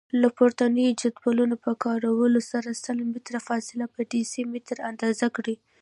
[0.21, 5.55] له پورتنیو جدولونو په کارولو سره سل متره فاصله په ډیسي متره اندازه کړئ.